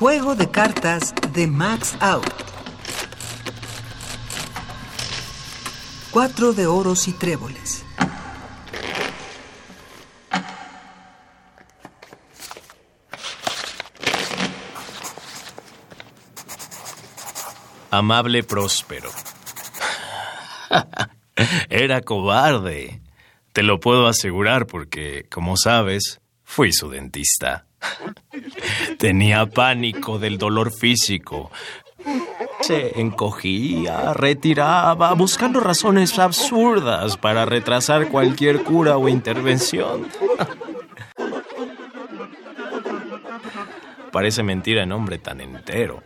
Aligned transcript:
Juego 0.00 0.34
de 0.34 0.50
cartas 0.50 1.14
de 1.34 1.46
Max 1.46 1.94
Out. 2.00 2.24
Cuatro 6.10 6.54
de 6.54 6.66
oros 6.66 7.06
y 7.06 7.12
tréboles. 7.12 7.84
Amable 17.90 18.42
próspero. 18.42 19.10
Era 21.68 22.00
cobarde. 22.00 23.02
Te 23.52 23.62
lo 23.62 23.80
puedo 23.80 24.06
asegurar 24.06 24.66
porque, 24.66 25.26
como 25.30 25.58
sabes, 25.58 26.22
fui 26.42 26.72
su 26.72 26.88
dentista. 26.88 27.66
Tenía 29.00 29.46
pánico 29.46 30.18
del 30.18 30.36
dolor 30.36 30.70
físico. 30.70 31.50
Se 32.60 33.00
encogía, 33.00 34.12
retiraba, 34.12 35.14
buscando 35.14 35.58
razones 35.58 36.18
absurdas 36.18 37.16
para 37.16 37.46
retrasar 37.46 38.08
cualquier 38.08 38.62
cura 38.62 38.98
o 38.98 39.08
intervención. 39.08 40.06
Parece 44.12 44.42
mentira 44.42 44.82
en 44.82 44.92
hombre 44.92 45.16
tan 45.16 45.40
entero. 45.40 46.02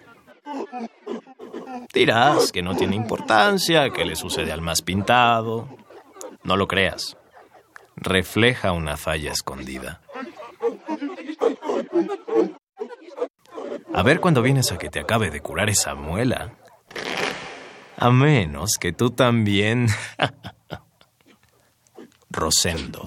Dirás 1.92 2.52
que 2.52 2.62
no 2.62 2.76
tiene 2.76 2.94
importancia, 2.94 3.90
que 3.90 4.04
le 4.04 4.14
sucede 4.14 4.52
al 4.52 4.60
más 4.60 4.82
pintado. 4.82 5.68
No 6.44 6.56
lo 6.56 6.68
creas. 6.68 7.16
Refleja 7.96 8.70
una 8.70 8.96
falla 8.96 9.32
escondida. 9.32 10.00
A 13.96 14.02
ver 14.02 14.18
cuando 14.18 14.42
vienes 14.42 14.72
a 14.72 14.76
que 14.76 14.90
te 14.90 14.98
acabe 14.98 15.30
de 15.30 15.40
curar 15.40 15.70
esa 15.70 15.94
muela. 15.94 16.54
A 17.96 18.10
menos 18.10 18.72
que 18.80 18.92
tú 18.92 19.10
también... 19.10 19.86
Rosendo. 22.28 23.06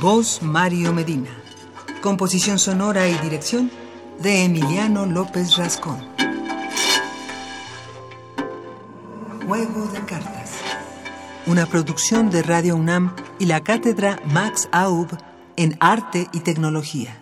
Voz 0.00 0.40
Mario 0.40 0.92
Medina. 0.92 1.30
Composición 2.00 2.60
sonora 2.60 3.08
y 3.08 3.18
dirección 3.18 3.72
de 4.20 4.44
Emiliano 4.44 5.06
López 5.06 5.56
Rascón. 5.56 6.06
Juego 9.48 9.88
de 9.88 10.04
cartas. 10.04 10.81
Una 11.44 11.66
producción 11.66 12.30
de 12.30 12.40
Radio 12.44 12.76
UNAM 12.76 13.16
y 13.40 13.46
la 13.46 13.64
cátedra 13.64 14.20
Max 14.26 14.68
Aub 14.70 15.08
en 15.56 15.76
Arte 15.80 16.28
y 16.32 16.38
Tecnología. 16.40 17.20